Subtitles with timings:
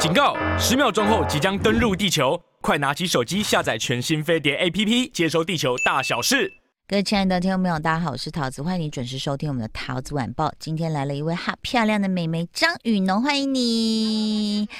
[0.00, 0.34] 警告！
[0.58, 6.50] 十秒钟后即将登陆地球，快拿起手机下载全新飞碟 APP，接收地球大小事。
[6.88, 10.50] 各位亲爱的听众朋友，大家好，我是桃子，欢迎你准时收听我们的桃子晚报。
[10.58, 14.70] 今天来了一位哈漂亮的美眉张雨农，欢迎你。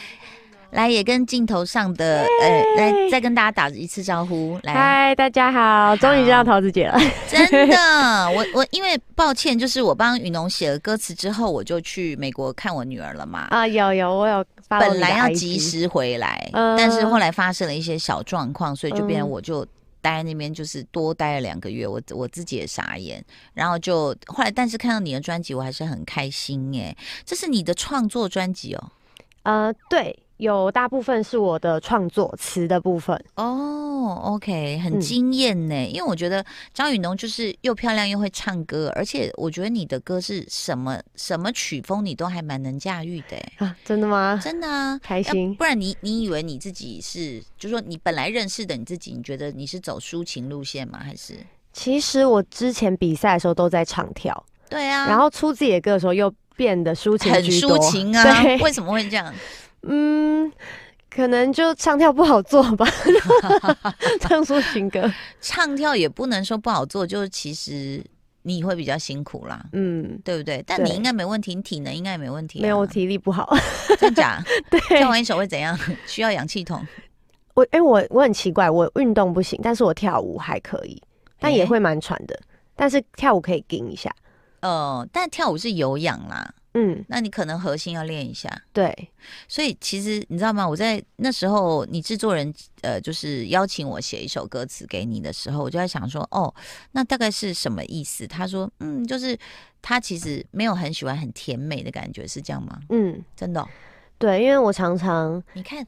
[0.73, 4.59] 来，也跟镜头上的呃，来再跟大家打一次招呼。
[4.63, 6.99] 来，嗨，大家好，终于见到桃子姐了。
[7.29, 7.77] 真的，
[8.31, 13.49] 我我因为抱歉，就是我帮雨农写了歌词之后，我就去美国看我女儿了嘛。
[13.51, 14.45] 啊，有有，我有。
[14.69, 19.65] 本来要及时回来，呃，但是后来发生了一些小状况，所以就变成我就
[20.01, 21.85] 待在那边，就是多待了两个月。
[21.89, 23.21] 我我自己也傻眼，
[23.53, 26.97] 然后就后来，但是看到你的专辑，我还是很开心哎。
[27.25, 28.93] 这是你的创作专辑哦？
[29.43, 30.17] 呃，对。
[30.41, 35.75] 有大部分是我的创作词的部分哦、oh,，OK，很惊艳呢。
[35.75, 44.41] 嗯、因为我觉得张雨农就是又漂亮又会唱歌，而且我觉得你的歌是什么什么曲风你都还蛮能驾驭的啊，真的吗？
[44.43, 45.55] 真的啊， 开心。
[45.55, 50.99] 不然你你以为你自己是，就是说你本来认识的你自己，你觉得你是走抒情路线吗？
[51.05, 51.35] 还是？
[51.75, 59.33] 其实我之前比赛的时候都在唱跳，对啊，然后出自己的歌的时候又变得抒情，很抒情啊，为什么会这样？
[59.83, 60.51] 嗯，
[61.09, 62.87] 可能就唱跳不好做吧，
[64.21, 68.05] 唱抒情歌，唱跳也不能说不好做，就是其实
[68.43, 70.63] 你会比较辛苦啦，嗯，对不对？
[70.67, 73.55] 但你应该没问题，你体能应该也没问题，啊，没有，我体力不好，
[73.99, 74.43] 真假？
[74.71, 75.79] 对，跳完一首会怎样？
[76.07, 76.87] 需要氧气筒？
[77.55, 81.03] 我哎，欸，我我很奇怪，我运动不行，但是我跳舞还可以，
[81.39, 82.43] 但也会蛮喘的，欸，
[82.77, 84.15] 但是跳舞可以顶一下，
[84.61, 86.55] 呃，但跳舞是有氧啦。
[86.75, 88.49] 嗯，那你可能核心要练一下。
[88.73, 89.11] 对，
[89.49, 90.69] 所以其实你知道吗？
[90.69, 96.55] 我在那时候，你制作人呃，就是邀请我写一首歌词给你的时候，我就在想说，哦，
[96.93, 98.27] 那大概是什么意思？
[98.27, 99.37] 他说，嗯，就是
[99.83, 102.81] 他其实没有很喜欢很甜美的感觉，是这样吗？
[102.91, 103.69] 嗯，真的、哦。
[104.17, 105.83] 对，因为我常常你看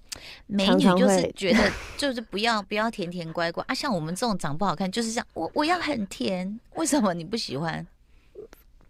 [0.47, 7.87] 美女就是觉得就是不要不要甜甜乖乖啊，像我们这种长不好看，就是这样，我我要很甜，为什么你不喜欢？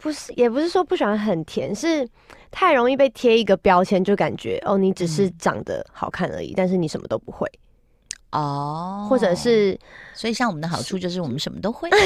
[0.02, 2.06] 不是，也不是说不喜欢很甜，是
[2.50, 7.48] 太容易被贴一个标签，就感觉哦，你只是长得好看而已，嗯、但是你什么都不会
[8.32, 9.78] 哦，或者是，
[10.14, 11.96] 所以像我们的好处就是我们什么都会， 是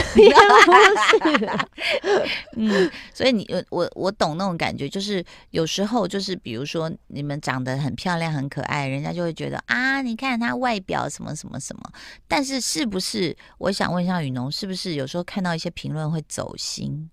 [2.57, 11.83] 嗯，所以你我我懂那种感觉，就是有时候就是比如说你们长得很漂亮很可爱，人家就会觉得啊，你看她外表什么什么什么，
[12.29, 13.35] 但是是不是？
[13.59, 17.09] 我想问一下雨农，是不是有时候看到一些评论会走心？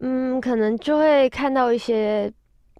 [0.00, 2.32] 嗯，可能就会看到一些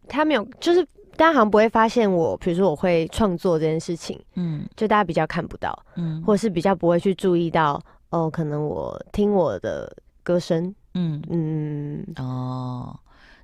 [0.08, 0.82] 他没有，就是
[1.16, 11.22] 大家好像不会发现我，比如说我会创作这件事情，嗯，就大家比较看不到，嗯，或者是比较不会去注意到，哦，可能我听我的歌声，嗯。
[11.28, 12.98] 嗯，哦，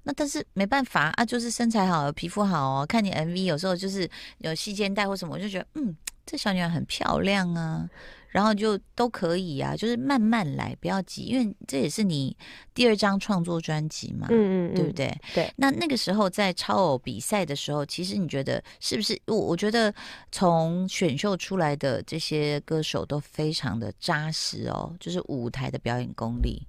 [0.04, 5.94] 那但是没办法啊，就是身材好，皮肤好哦，看你 MV 有时候就是有细肩带或什么，我就觉得，嗯，
[6.26, 7.88] 这小女孩很漂亮啊。
[8.32, 12.36] 然后就都可以啊，就是慢慢来，不要急，因为这也是你
[12.74, 15.18] 第二张创作专辑嘛，嗯嗯，对不对？
[15.34, 15.50] 对。
[15.56, 19.18] 那那个时候在超偶比赛的时候，其实你觉得是不是？
[19.26, 19.94] 我我觉得
[20.30, 26.60] 从选秀出来的这些歌手都非常的扎实哦，就是舞台的表演功力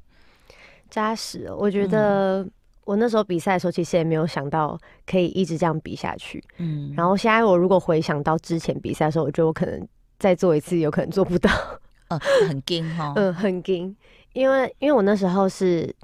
[0.90, 1.58] 扎实哦。
[1.60, 2.48] 我觉得
[2.88, 6.44] 我那时候比赛的时候，其实也没有想到可以一直这样比下去。
[6.58, 6.94] 嗯。
[6.98, 9.88] 然后现在我如果回想到之前比赛的时候，我觉得我可能。
[10.20, 11.48] 再做一次有可能做不到，
[12.10, 13.96] 嗯，很惊哈， 嗯，很惊，
[14.34, 15.96] 因为因为我那时候是，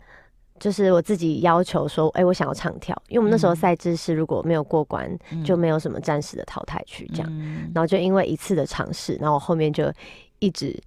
[0.59, 9.91] 就是我自己要求说，哎、欸，我想要唱跳，因为我们那时候赛制是如果没有过关，嗯、就没有什么暂时的淘汰区这样，嗯、然后就因为一次的尝试，然后我后面就
[10.37, 10.79] 一直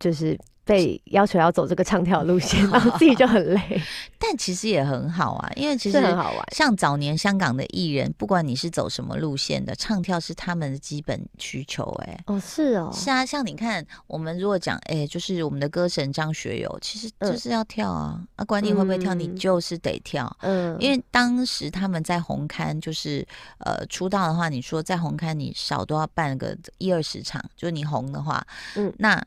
[0.00, 0.34] 就是。
[0.64, 3.82] 被要求要走这个唱跳路线， 然后自己就很累，
[4.18, 6.46] 但其实也很好啊，因为其实很好玩。
[6.54, 11.84] 像早年香港的艺人，不管你是走什么路线的，唱跳是他们的基本需求。
[12.04, 13.26] 哎，哦，是哦，是啊。
[13.26, 18.14] 像你看，我们如果讲，哎，就是我们的歌神张学友，其实就是要跳啊。
[18.16, 20.34] 嗯、啊，管你会不会跳，你就是得跳。
[20.42, 23.26] 嗯，因为当时他们在红磡，就是
[23.58, 28.46] 呃出道的话，你说在红磡你少都要办个一二十场，就是你红的话，
[28.76, 29.20] 嗯，那。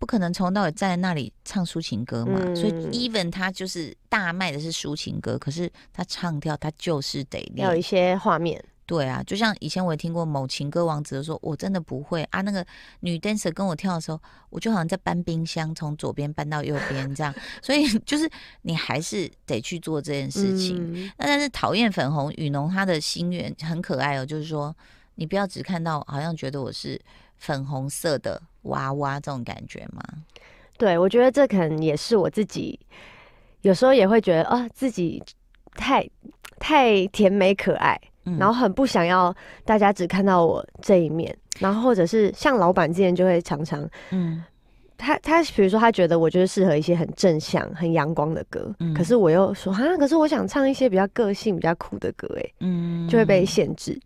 [0.00, 8.64] 不可能从头到尾站在那里唱抒情歌嘛，嗯、所以 even 他就是大卖的是抒情歌，可是他唱跳他就是得要有一些画面。
[8.86, 12.66] 对啊，就像以前我也听过某情歌王子说，我真的不会啊，那个
[13.00, 14.18] 女 dancer 跟我跳的时候，
[14.48, 17.32] 我就好像在搬冰箱，从左边搬到右边这样，
[17.62, 18.28] 所以 就是
[18.62, 20.78] 你还是得去做这件事情。
[20.94, 24.74] 嗯、那但是讨厌粉红雨农他的心愿很可爱哦，就是说
[25.16, 27.00] 你不要只看到好像觉得我是
[27.36, 28.42] 粉红色的。
[28.62, 30.02] 娃娃这种感觉吗？
[30.76, 32.78] 对，我觉得这可能也是我自己，
[33.62, 35.22] 有时候也会觉得啊，自己
[35.74, 36.08] 太
[36.58, 39.34] 太甜美可爱，嗯、然后很不想要
[39.64, 44.42] 大家只看到我这一面，然后或者是像老板之前就会常常，嗯，
[44.96, 54.00] 他他比如说他觉得我就是适合一些很正向、很阳光的歌，嗯、可是我又说啊，可是我想唱一些比较个性、比较酷的歌，哎，嗯，就会被限制。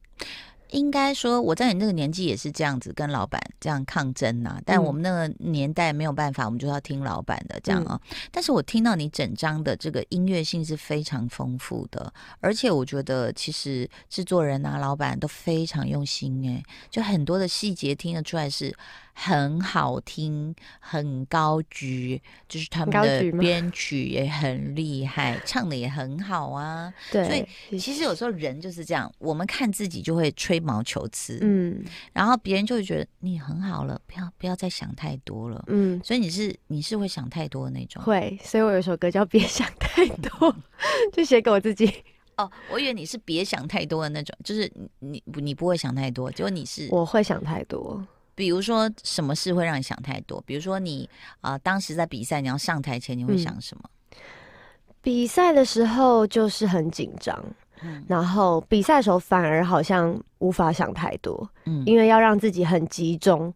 [0.71, 4.63] 应该说，我在你那个年纪也是这样子跟老板这样抗争呐、啊。
[4.65, 8.01] 但我们那个年代没有办法，我们就要听老板的这样啊。
[8.11, 18.75] 嗯、但是我听到你整张的这个音乐性是非常丰富的，而且我觉得其实制作人啊、老板都非常用心哎，就很多的细节听得出来是。
[19.15, 26.93] 很好听，很高级，就是他们的编曲也很厉害，唱的也很好啊。
[27.11, 36.01] 对，所以其实有时候人就是这样，我们看自己就会吹毛求疵，嗯，然后别人就会觉得你很好了，不要不要再想太多了，嗯。
[36.05, 38.39] 所以你是你是会想太多的那种，会。
[38.43, 40.53] 所以我有首歌叫《别想太多》，
[41.15, 41.91] 就写给我自己。
[42.37, 48.05] 哦，我以为你是别想太多的那种，就是你你不会想太多，结果你是我会想太多。
[48.35, 50.43] 比如说，什么事会让你想太多？
[50.45, 51.09] 比如说你，
[51.41, 53.85] 啊，当时在比赛，你要上台前，你会想什么？
[54.11, 54.19] 嗯、
[55.01, 57.39] 比赛的时候就是很紧张，
[57.83, 63.55] 嗯、然后比赛的时候反而好像无法想太多，嗯，因为要让自己很集中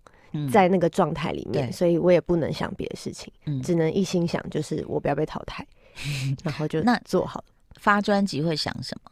[0.53, 5.67] 在那个状态里面，嗯、所以我也不能想别的事情，嗯、只能一心想就是我不要被淘汰，
[6.07, 7.43] 嗯、然后就那做好。
[7.81, 9.11] 发专辑会想什么？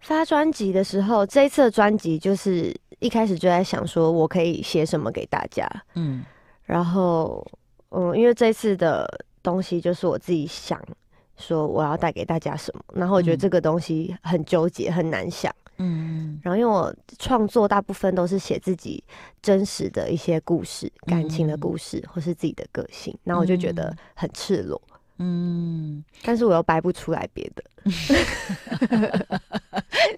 [0.00, 2.74] 发专辑的时候，这一次的专辑就是。
[3.02, 6.24] 一开始就在想说，我可以写什么给大家，嗯，
[6.62, 7.44] 然后，
[7.90, 9.06] 嗯，因为这次的
[9.42, 10.80] 东西就是我自己想
[11.36, 19.02] 说我要带给大家什么，然后我觉得这个东西很纠结，很难想，嗯，然后因为我创作大部分都是写自己
[19.42, 24.80] 真实的一些故事、感情的故事，或是自己的个性，然后我就觉得很赤裸。
[25.18, 27.62] 嗯，但是我又掰不出来别的，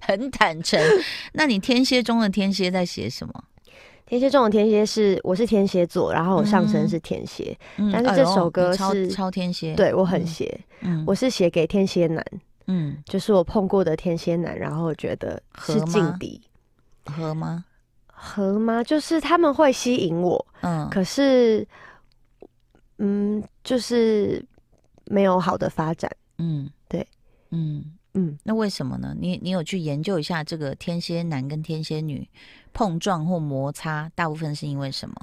[0.00, 0.81] 很坦诚。
[1.32, 3.44] 那你天蝎中的天蝎在写什么？
[4.06, 12.25] 天蝎中的天蝎是我是天蝎座，然后我上身是天蝎，嗯、但是这首歌是、哎、超，超天蝎，对我很邪，嗯、我是写给天蝎男，
[12.67, 16.41] 嗯，就是我碰过的天蝎男，然后我觉得是劲敌，
[17.06, 17.64] 合吗？
[18.06, 18.85] 合吗？
[18.85, 21.67] 就是他们会吸引我，嗯，可是，
[22.99, 24.44] 嗯，就是。
[25.06, 27.06] 没有好的发展，嗯，对，
[27.50, 27.84] 嗯。
[28.16, 29.12] 嗯，那为什么呢？
[29.18, 32.24] 你你有去研究一下这个天蝎男跟天蝎女
[32.72, 35.14] 碰撞或摩擦，大部分是因为什么？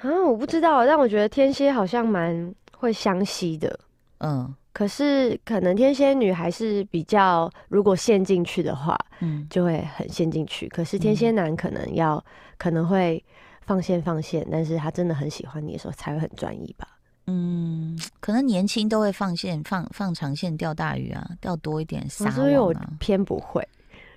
[0.00, 3.78] 啊，我不知道，但我觉得天蝎好像蛮会相吸的，
[4.20, 10.66] 嗯，可是可能天蝎女还是比较，如果陷进去的话，嗯，就会很陷进去。
[10.68, 12.24] 可是天蝎男可能要、嗯、
[12.56, 13.22] 可能会
[13.66, 16.88] 放线放线，但是他真的很喜欢你的时候，才会很专一吧。
[17.26, 22.36] 嗯， 可能年轻都会放线放放长线钓大鱼啊，钓多一点撒网啊。
[22.36, 23.66] 所以我偏不会，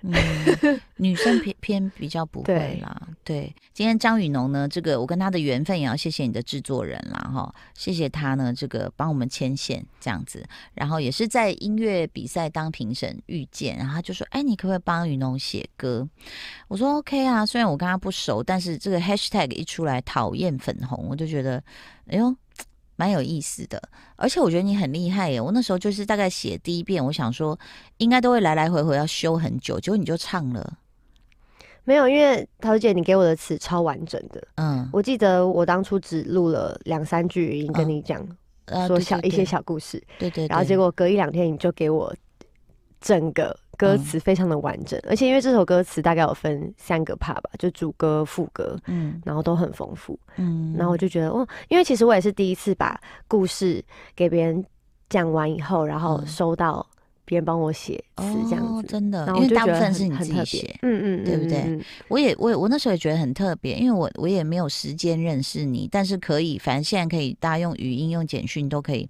[0.02, 0.12] 嗯，
[0.96, 3.00] 女生偏偏比较不会啦。
[3.22, 10.44] 对，对，今天张雨农呢，这个我跟他的缘分也要谢谢你的制作人啦哈，谢谢他呢，这个帮我们牵线这样子，
[10.74, 16.06] 然后也是在音乐比赛当评审遇见，然后他就说，哎，你可不可以帮雨农写歌？
[16.68, 21.62] 我说 OK 啊，虽然我跟他不熟，但是这个 hashtag 一出来，讨厌粉红，我就觉得，
[22.08, 22.34] 哎呦。
[22.96, 23.80] 蛮有意思的，
[24.16, 25.40] 而且我觉得你很厉害耶！
[25.40, 27.58] 我那时候就是大概写第一遍，我想说
[27.98, 30.78] 应该都会来来回回要修很久，结果你就唱了。
[31.84, 34.42] 没有，因为桃姐你给我的词超完整的。
[34.56, 38.26] 嗯，我记得我当初只录了两三句语音跟你讲，
[38.64, 40.02] 嗯、说小、一些小故事。
[40.18, 40.48] 对，对对。
[40.48, 42.12] 然后结果隔一两天你就给我
[43.00, 43.56] 整个。
[43.76, 54.64] 歌词非常的完整，嗯、而且因为这首歌词大概有分三个 part 吧，就主歌、副歌，嗯，然后都很丰富，嗯，然后我就觉得，哦，因为其实我也是第一次把故事给别人
[55.08, 56.86] 讲完以后，然后收到
[57.24, 61.80] 别人帮我写词这样子，哦，真的，因为大部分是你自己写，嗯嗯，对不对？
[62.08, 69.08] 我也我我那时候也觉得很特别，因为我我也没有时间认识你，但是可以，反正现在可以大家用语音、用简讯都可以。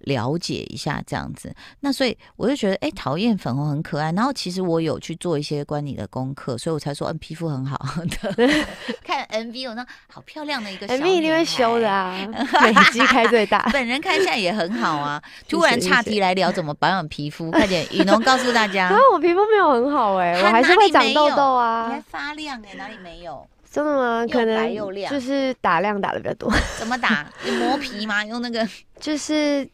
[0.00, 4.12] 了解一下这样子，那所以我就觉得，哎、欸，讨厌粉红很可爱。
[4.12, 7.78] 然后其实我有去做一些关你的功课，所以我才说，嗯，皮肤很好
[8.22, 8.36] 的。
[9.02, 12.14] 看 MV，我那好漂亮的一个 MV，一定会修的啊，
[12.62, 13.68] 美肌开最大。
[13.72, 15.22] 本人看起来也很好啊。
[15.48, 18.88] 突然岔题来聊怎么保养皮肤，快点，雨农告诉大家。
[18.88, 21.86] 可是，我皮肤没有很好哎、欸，我还是会长痘痘啊。
[21.88, 23.46] 你还发亮哎、欸，哪里没有？
[23.76, 24.26] 真的吗？
[24.26, 24.74] 可能
[25.10, 26.50] 就是打亮打的比较多。
[26.78, 27.30] 怎么打？
[27.44, 28.24] 你磨皮吗？
[28.24, 28.66] 用那个？
[28.98, 29.68] 就是。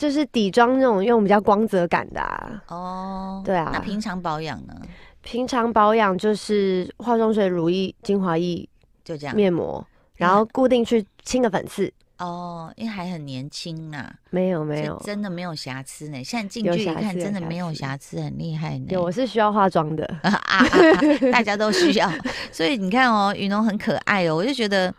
[0.00, 2.62] 就是底妆那种用比较光泽感的啊。
[2.68, 3.68] 哦，对啊。
[3.70, 4.74] 那平常保养呢？
[5.20, 8.66] 平常保养就是化妆水、乳液、精华液，
[9.04, 9.36] 就这样。
[9.36, 11.92] 面膜，然后固定去清个粉刺。
[12.20, 16.22] 哦，因为还很年轻啊，没有没有，真的没有瑕疵呢。
[16.22, 18.86] 现在近距离看，真的没有瑕疵，很厉害呢。
[18.90, 20.62] 有，我是需要化妆的 啊，啊，啊，
[21.32, 22.12] 大家都需要。
[22.52, 24.94] 所以你看哦，雨农很可爱哦，我就觉得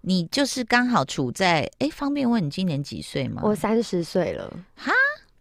[0.00, 3.42] 你就是刚好处在哎，方便问你今年几岁吗？
[3.44, 4.52] 我三十岁了。
[4.74, 4.92] 哈，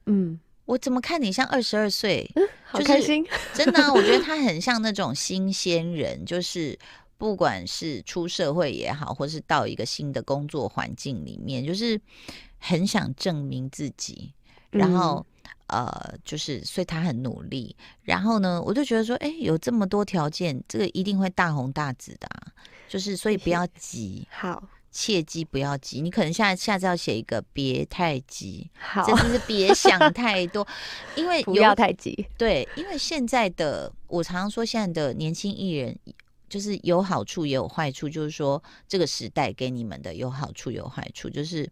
[0.05, 0.39] 嗯。
[0.65, 2.31] 我怎么看你像二十二岁？
[2.35, 6.77] 嗯，好开心，真的啊，我觉得他很像那种新鲜人，就是
[7.21, 12.01] 不管是出社会也好，或是到一个新的工作环境里面，就是
[12.57, 14.33] 很想证明自己，
[14.71, 15.23] 然后、
[15.67, 17.75] 嗯、呃，就是所以他很努力。
[18.01, 22.47] 然后呢，我就觉得说，哎，有这么多条件，这个一定会大红大紫的啊，
[22.89, 24.67] 就是所以不要急， 好。
[24.93, 30.67] 切记不要急，你可能下下次要写一个别太急， 好，真的是别想太多，
[31.15, 32.27] 因为不要太急。
[32.37, 35.97] 对，因为现在的我常常说，现在的年轻艺人
[36.51, 41.67] 就是有好处也有坏处，就是说这个时代给你们的有好处有坏处，就是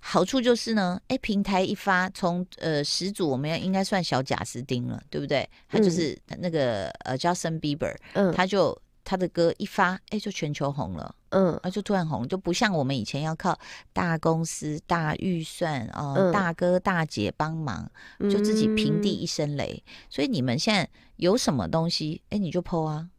[0.00, 5.48] 好处就是呢，哎，平台一发，从呃始祖我们要应该算小贾斯汀了，对不对？
[5.68, 8.80] 他就是那个、嗯、呃 Justin Bieber，嗯，他就。
[9.06, 13.60] 他的歌一发，哎，就全球红了，嗯，啊，就突然红，就不像我们以前要靠
[13.92, 17.86] 大公司、大预算哦、呃嗯，大哥大姐帮忙，
[18.18, 19.92] 就自己平地一声雷、嗯。
[20.08, 23.10] 所以你们现在有什么东西，哎，你就 po 啊。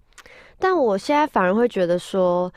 [0.57, 2.51] 但我现在反而会觉得说，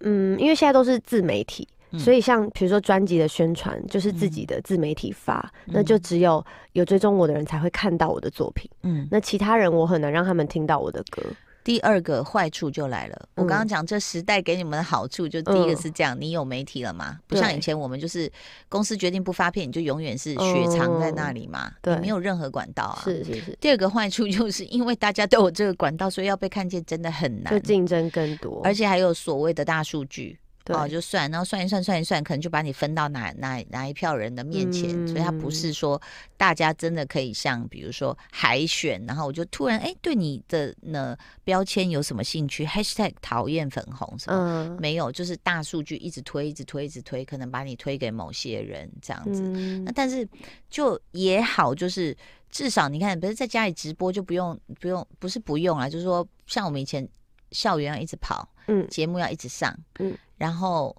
[0.00, 11.22] 嗯，因为现在都是自媒体，嗯、所以像比如说专辑的宣传，就是自己的自媒体发、嗯，那就只有有追踪我的人才会看到我的作品，嗯，那其他人我很难让他们听到我的歌。
[11.64, 17.18] 第二个坏处就来了，我刚刚讲这时代给你们的好处，就第一个是这样，嗯、你有媒体了嘛？
[17.26, 18.30] 不像以前我们就是
[18.68, 23.02] 公司决定不发片，你就永远是雪藏在那里嘛，对、嗯，没有任何管道啊。
[23.04, 23.56] 是是是。
[23.60, 30.38] 第二个坏处就是因为大家都有这个管道，所以要被看见真的很难，就竞争更多，而且还有所谓的大数据。
[30.68, 36.00] 哦，就算，然后算一算，算一算，可能就把你分到哪哪哪一票人的面前，嗯，所以他不是说
[36.36, 44.78] 大家真的可以像比如说海选，然后我就突然哎对你的呢标签有什么兴趣？#hashtag 讨厌粉红什么，嗯？
[44.80, 49.42] 没有，就是大数据一直推，一直推，一直推，可能把你推给某些人这样子。
[49.42, 50.28] 嗯，那但是
[50.70, 52.16] 就也好，就是
[52.50, 57.08] 至少你看，不是在家里直播就不用不用，不是不用啊，就是说像我们以前。
[57.52, 60.96] 校园要一直跑，嗯，节目要一直上，嗯，然后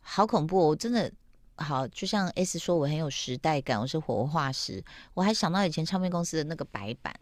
[0.00, 1.10] 好恐怖哦，我真的
[1.56, 4.82] 好，就像 S 说我很有时代感，我是活化石，
[5.14, 7.14] 我还想到以前唱片公司的那个白板，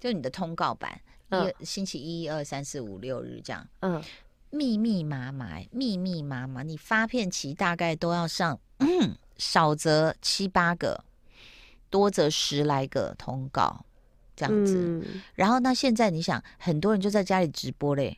[0.00, 4.02] 就你的通告板，嗯，一星期一、二、三、四、五、六日这样，嗯，
[4.50, 11.04] 密密麻麻，密密麻麻，你发片期大概都要上，嗯，少则七八个，
[11.90, 13.84] 多则十来个通告。
[14.38, 18.16] 这样子，嗯，然后那现在你想，很多人就在家里直播嘞，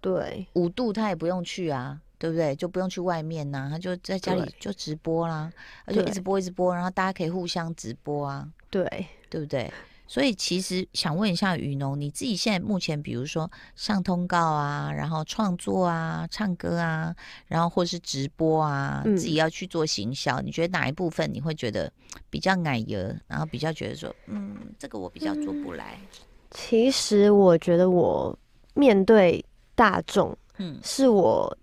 [0.00, 2.56] 对，五度他也不用去啊，对不对？
[2.56, 5.52] 就不用去外面呐，他就在家里就直播啦，
[5.84, 9.72] 而且一直播一直播，然后大家可以互相直播啊，对，对不对？
[10.06, 17.14] 所以其实想问一下雨农，你自己现在目前，比如说上通告啊，然后创作啊，唱歌啊，
[17.46, 21.90] 然后或是直播啊，嗯、自己要去做行销，你觉得哪一部分你会觉得
[22.28, 25.98] 比较矮油，然后比较觉得说，嗯，这个我比较做不来。
[26.50, 28.38] 其实我觉得我
[28.74, 29.42] 面对
[29.74, 31.56] 大众，嗯，是我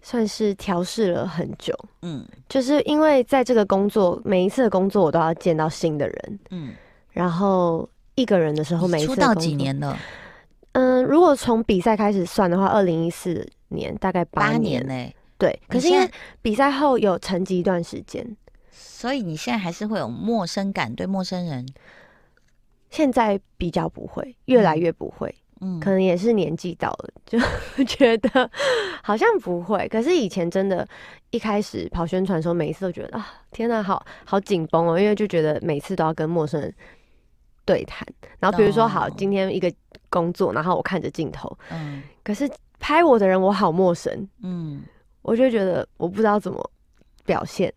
[0.00, 6.72] 算是调试了很久，嗯，就是因为在这个工作，每一次的工作我都要见到新的人，嗯。
[7.16, 9.98] 然后一个人的时候，每一次出道几年了？
[10.72, 15.16] 嗯，如果从比赛开始算的话，二零一四年大概八年呢、欸。
[15.38, 16.06] 对，可是因为
[16.42, 18.36] 比赛后有沉寂一段时间，
[18.70, 21.66] 所以你现在还是会有陌生感，对陌生人。
[22.90, 25.34] 现在比较不会，越来越不会。
[25.62, 27.38] 嗯，可能也是年纪到了，就
[27.84, 28.50] 觉得
[29.02, 29.88] 好像不会。
[29.88, 30.86] 可是以前真的，
[31.30, 36.74] 一开始跑宣传的时候，每一次都觉得啊，天哪，好好紧绷哦，因为就觉得每次都要跟陌生人。
[37.66, 38.06] 对谈，
[38.38, 39.70] 然后比如说好，今天一个
[40.08, 44.84] 工作，然后我看着镜头，嗯，可是拍我的人我好陌生，嗯，
[45.20, 46.70] 我就觉得我不知道怎么
[47.24, 47.72] 表现，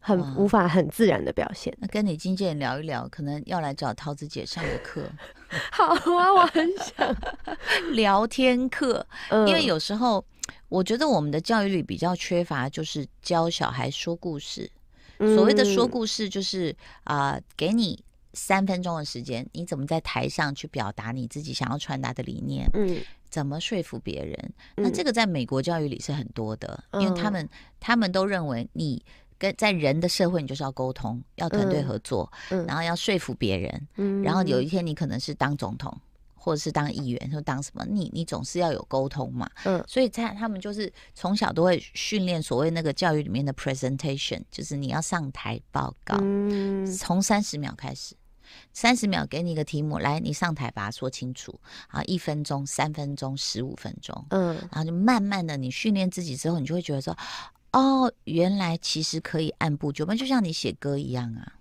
[0.00, 1.70] 很无法很自然的表现。
[1.78, 5.02] 那跟你经纪人聊一聊，可能要来找桃子姐上个课。
[5.70, 5.84] 好
[6.16, 7.14] 啊，我很想
[7.92, 10.24] 聊天课，嗯，因为有时候
[10.70, 14.70] 我觉得我们的教育里比较缺乏，就是教小孩说故事。
[15.18, 18.02] 所谓的说故事，就是啊，呃，给你。
[18.38, 22.64] 三分钟的时间，你怎么在台上去表达你自己想要传达的理念？
[22.74, 24.52] 嗯，怎么说服别人？
[24.76, 27.48] 那这个在美国教育里是很多的，嗯、因为他们
[27.80, 29.04] 他们都认为你
[29.36, 35.96] 跟在人的社会，你就是要沟通，要团队合作，嗯，然后要说服别人，嗯，然后有一天你可能是当总统，
[36.34, 39.48] 或者是当议员，或当什么，你你总是要有沟通嘛。
[39.64, 48.16] 嗯，所以在他们就是从小都会训练所谓那个教育里面的 presentation，就是你要上台报告，嗯从三十秒开始，
[48.72, 57.16] 三十秒给你一个题目，来你上台把它说清楚，好，一分钟、三分钟、十五分钟，嗯，然后就慢慢的你训练自己之后，你就会觉得说，
[57.72, 61.54] 哦，原来其实可以按部就班，就像你写歌一样啊。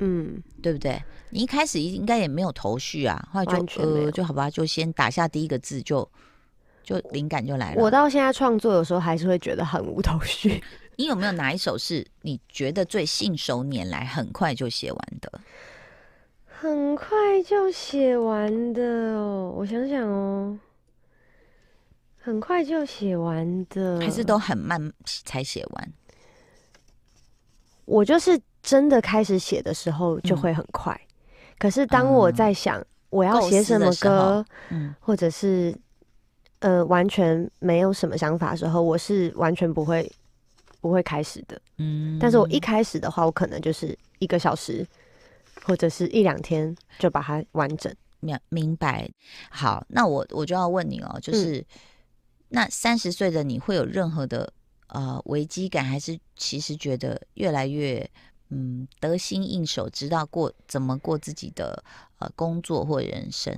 [0.00, 1.02] 嗯，对不对？
[1.30, 6.08] 你一开始应该也没有头绪啊，后来就呃就好吧，就先打下第一个字就，
[6.82, 7.82] 就就灵感就来了。
[7.82, 10.62] 我到现在创作有时候还是会觉得很无头绪。
[10.96, 15.30] 你有没有哪一首是你觉得最信手拈来、很快就写完的？
[16.60, 20.58] 很快就写完的哦，我想想哦，
[22.18, 24.92] 很快就写完的，还是都很慢
[25.24, 25.92] 才写完？
[27.84, 28.40] 我就是。
[28.60, 31.16] 真的开始写的时候就会很快，嗯、
[31.58, 35.74] 可是当我在想我要写什么歌，嗯，或者是
[36.58, 40.10] 呃完全没有什么想法的时候，我是完全不会
[40.82, 42.18] 不会开始的，嗯。
[42.20, 44.86] 但是我一开始的话，我可能就是一个小时
[45.64, 47.94] 或者是一两天就把它完整。
[48.20, 49.08] 明明白。
[49.50, 51.64] 好，那我我就要问你哦，就是、嗯、
[52.48, 54.52] 那三十岁的你会有任何的
[54.88, 58.08] 呃危机感，还是其实觉得越来越？
[58.50, 61.84] 嗯，得心应手，知道过怎么过自己的
[62.18, 63.54] 呃工作或人生，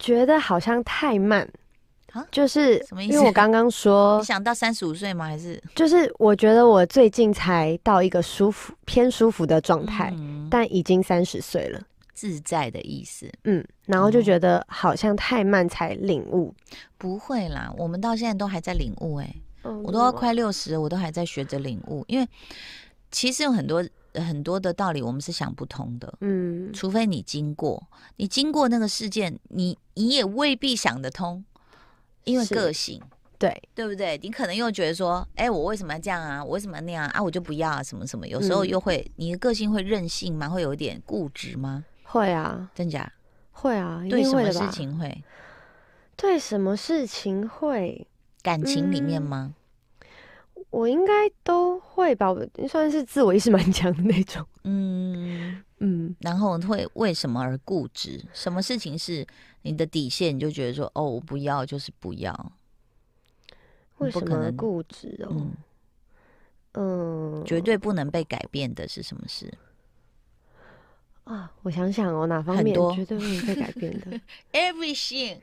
[0.00, 1.48] 觉得好像太慢
[2.10, 2.26] 啊？
[2.32, 3.12] 就是什么意思？
[3.12, 5.26] 因为我刚刚说， 你想到三十五岁吗？
[5.26, 11.80] 还是就是我觉得我最近才到一个舒服偏舒服的状态，嗯，但已经三十岁了，
[12.14, 13.30] 自在的意思。
[13.44, 16.76] 嗯，然后就觉得好像太慢才领悟，嗯。
[16.98, 22.28] 不会啦，我们到现在都还在领悟哎，我都要快六十了，我都还在学着领悟，因为。
[23.10, 26.12] 其实有很多很多的道理，我们是想不通的。
[26.20, 27.82] 嗯，除非你经过，
[28.16, 31.42] 你经过那个事件，你你也未必想得通，
[32.24, 33.00] 因为个性，
[33.38, 34.18] 对对不对？
[34.22, 36.42] 你可能又觉得说，哎，我为什么要这样啊？
[36.42, 37.22] 我为什么要那样啊？
[37.22, 38.26] 我就不要啊，什么什么？
[38.26, 40.48] 有时候又会，嗯、你的个性会任性吗？
[40.48, 41.84] 会有一点固执吗？
[42.02, 43.12] 会啊，真假？
[43.52, 45.24] 会啊，对什么事情会？
[46.16, 48.06] 对什么事情会？
[48.42, 49.54] 感情里面吗？
[49.54, 49.54] 嗯
[50.70, 54.44] 我应该都会吧，我算是自我意识蛮强的那种。
[54.64, 58.22] 嗯嗯，然后会为什么而固执？
[58.34, 59.26] 什么事情是
[59.62, 60.34] 你的底线？
[60.34, 62.52] 你就觉得说，哦，我不要，就是不要。
[63.98, 65.28] 为什么而固执哦？
[65.30, 65.52] 嗯，
[66.74, 69.52] 嗯，绝对不能被改变的是什么事？
[71.24, 74.20] 啊，我想想哦，哪方面绝对不能被改变的？
[74.52, 75.38] Everything。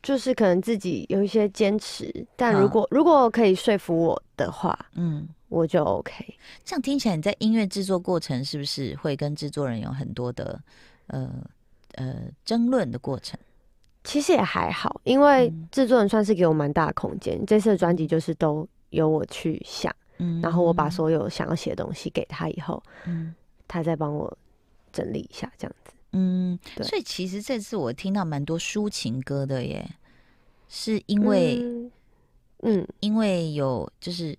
[0.00, 6.38] 就是可能自己有一些坚持，但如果如果可以说服我的话，嗯，我就 OK。
[6.64, 10.58] 这样听起来，你在音乐制作过程是不是会跟制作人有很多的
[11.08, 11.28] 呃
[11.96, 13.38] 呃争论的过程？
[14.08, 17.44] 其实也还好，因为制作人算是给我蛮大的空间。
[17.44, 23.34] 这次的专辑就是都由我去想，嗯，然后我把所有想要写的东西给他以后，嗯，
[23.68, 24.34] 他再帮我
[24.94, 25.92] 整理一下，这样子。
[26.12, 29.86] 嗯，所以其实这次我听到蛮多抒情歌的耶，
[30.70, 31.92] 是因为，嗯，
[32.62, 34.34] 嗯，因为有就是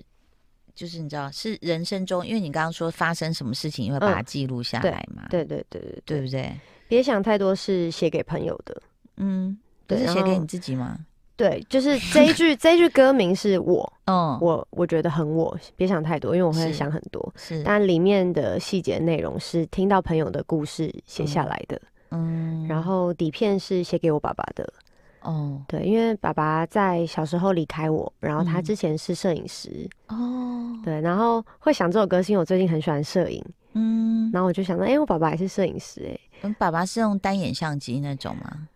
[0.74, 5.28] 就是你知道是人生中，因为你刚刚说发生什么事情，你会把它记录下来嘛？
[5.30, 6.60] 对对对对，对不对？
[6.88, 8.82] 别想太多是写给朋友的，
[9.20, 10.98] 嗯，不是写给你自己吗？
[11.36, 24.74] 对，就是 这一句，这一句歌名是我，嗯，我我觉得很我，别想太多，因为我会想很多，是，但里面的细节内容是听到朋友的故事写下来的，嗯，然后底片是写给我爸爸的，
[25.22, 33.42] 哦，对，因为爸爸在小时候离开我，然后他之前是摄影师，哦，对，然后会想这首歌是因为我最近很喜欢摄影，
[33.76, 38.68] 嗯，然后我就想到，哎，我爸爸也是摄影师，哎，嗯，爸爸是用单眼相机那种吗？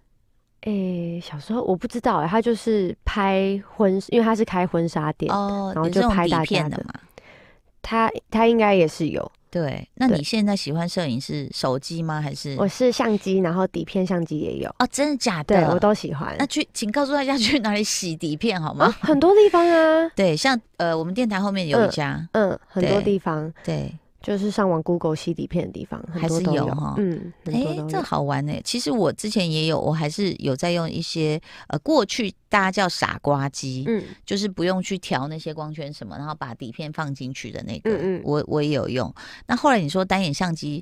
[0.65, 6.93] 诶、欸，小时候我不知道哎、欸，他就是拍婚，因为他是开婚纱店，哦，然后就拍大片的嘛。
[7.82, 9.30] 他他应该也是有。
[9.52, 12.19] 对，那你现在喜欢摄影是手机吗？
[12.19, 14.69] 还是我是相机，然后底片相机也有。
[14.80, 15.58] 哦，真的假的？
[15.58, 16.36] 对，我都喜欢。
[16.39, 18.86] 那去，请告诉大家去哪里洗底片好吗？
[18.86, 20.10] 啊、很多地方啊。
[20.15, 23.54] 对，像呃，我们电台后面有一家，嗯，嗯很多地方。
[23.63, 23.93] 对。
[24.23, 28.53] 对就是上网 Google 洗底片的地方，还是有哈，嗯，哎、欸，这好玩呢。
[28.63, 39.13] 其实我之前也有，我还是有在用一些呃，过去大家叫傻瓜机，嗯，就是不用去调那些光圈什么，然后把底片放进去的那个，嗯嗯，我我也有用。
[39.45, 40.81] 那后来你说单眼相机，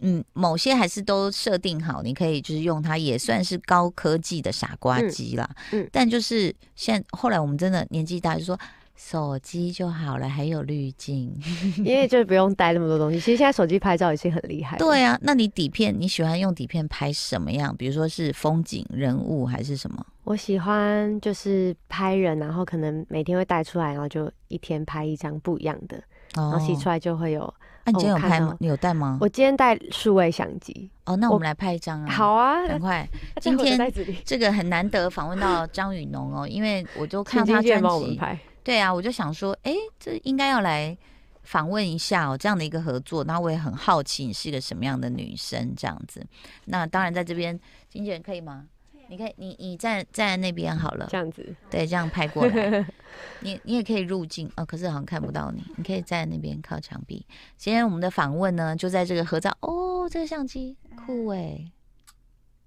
[0.00, 8.58] 嗯，某些还是都设定好，你可以就是用它，也算是高科技的傻瓜机啦，嗯，嗯，但就是现在后来我们真的年纪大，就说。
[8.96, 11.36] 手机就好了，还有滤镜，
[11.84, 13.18] 因为就不用带那么多东西。
[13.18, 14.78] 其实现在手机拍照已经很厉害了。
[14.78, 17.74] 对啊，那你底片你喜欢用底片拍什么样？
[17.76, 20.04] 比如说是风景、人物还是什么？
[20.24, 25.96] 我喜欢就是拍人，然后可能每天会带出来，然后就一天拍一张不一样的，
[26.36, 27.52] 哦、然后洗出来就会有。
[27.86, 28.48] 那、啊、你今天有拍吗？
[28.52, 29.18] 哦、你有带吗？
[29.20, 30.88] 我今天带数位相机。
[31.04, 32.10] 哦，那我们来拍一张啊！
[32.10, 33.06] 好啊，赶快！
[33.42, 33.78] 今天
[34.24, 38.18] 这个很难得访问到张雨农哦，因为我就看到他专辑。
[38.64, 40.96] 对啊，我就想说，哎，这应该要来
[41.42, 43.22] 访问一下哦，这样的一个合作。
[43.24, 45.74] 那我也很好奇，你是一个什么样的女生？
[45.76, 46.26] 这样子。
[46.64, 48.66] 那当然，在这边经纪人可以吗？
[49.08, 51.06] 你可以，你你站站在那边好了。
[51.10, 51.54] 这样子。
[51.68, 52.86] 对，这样拍过来。
[53.40, 55.62] 你你也可以入镜哦，可是好像看不到你。
[55.76, 57.26] 你可以站在那边靠墙壁。
[57.58, 59.54] 今天我们的访问呢，就在这个合照。
[59.60, 60.74] 哦，这个相机
[61.04, 61.70] 酷哎。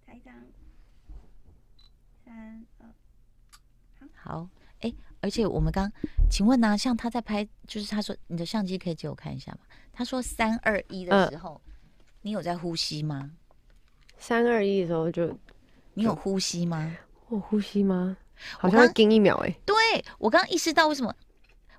[0.06, 0.36] 拍一张。
[2.24, 2.88] 三二。
[4.14, 4.48] 好。
[5.20, 5.92] 而且我们刚，
[6.30, 6.78] 请问呢、啊？
[6.78, 9.60] 像他在拍，就是他说你的相机可以借我看一下吗？
[9.92, 11.74] 他说三二一的时候，呃、
[12.22, 13.32] 你有在呼吸吗？
[14.18, 15.36] 三二一的时候就，
[15.96, 16.96] 你有呼吸吗？
[17.30, 18.16] 我呼吸吗？
[18.60, 19.62] 好像要盯一秒哎、欸。
[19.66, 19.76] 对，
[20.20, 21.14] 我刚刚意识到为什么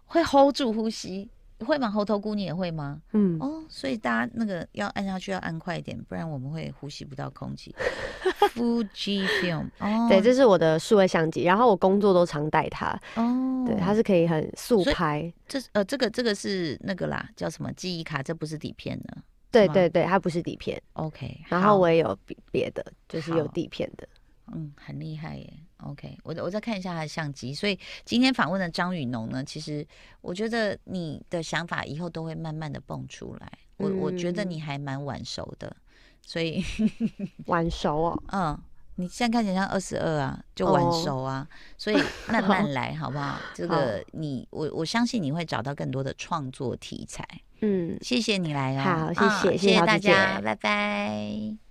[0.05, 1.31] 会 hold 住呼吸。
[1.65, 1.91] 会吗？
[1.91, 3.01] 猴头菇你也会吗？
[3.13, 7.75] 嗯哦，所以大家那个要按下去要按快一点，不然我们会呼吸不到空气。
[8.55, 12.99] Fujifilm 哦，对，这是我的数位相机，然后我工作都常带它。
[13.17, 15.33] 哦，对，它是可以很速拍。
[15.47, 18.23] 这呃，这个这个是那个啦，叫什么记忆卡？
[18.23, 19.23] 这不是底片呢。
[19.51, 20.81] 对对对，它不是底片。
[20.93, 22.17] OK，然后我也有
[22.51, 24.07] 别的，就是有底片的。
[24.55, 25.53] 嗯，很厉害耶。
[25.79, 27.55] OK，我我再看一下他的相机。
[27.55, 29.87] 所以今天访问的张雨农呢，其实
[30.21, 33.53] 我觉得你的想法以后都会慢慢的蹦出来。
[33.77, 35.75] 我、嗯、我觉得你还蛮晚熟的，
[36.21, 36.65] 所以
[37.47, 38.23] 晚熟哦。
[38.33, 38.61] 嗯，
[38.97, 41.47] 你现在看起来像二十二啊，就晚熟啊。
[41.49, 41.97] 哦、所以
[42.29, 43.39] 慢慢 来，好不好？
[43.55, 47.25] 这个你我我相信你会找到更多的创作题材。
[47.61, 48.83] 嗯，谢谢你来哦。
[48.83, 51.68] 好，谢谢，哦、谢谢大家，拜拜。